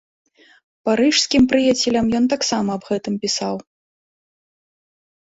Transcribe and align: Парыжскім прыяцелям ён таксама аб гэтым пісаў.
Парыжскім 0.87 1.43
прыяцелям 1.51 2.07
ён 2.19 2.25
таксама 2.33 2.69
аб 2.79 2.83
гэтым 2.91 3.13
пісаў. 3.27 3.61